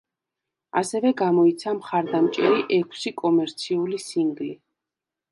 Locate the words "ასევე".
0.79-1.09